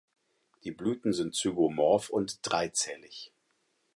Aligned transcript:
Die 0.63 0.71
Blüten 0.71 1.13
sind 1.13 1.35
zygomorph 1.35 2.09
und 2.09 2.39
dreizählig. 2.41 3.31